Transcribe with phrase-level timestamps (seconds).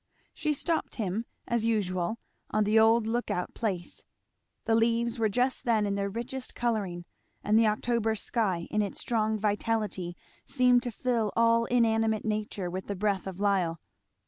[0.33, 2.17] She stopped him, as usual,
[2.49, 4.03] on the old lookout place.
[4.65, 7.05] The leaves were just then in their richest colouring;
[7.43, 12.87] and the October sky in its strong vitality seemed to fill all inanimate nature with
[12.87, 13.79] the breath of lile.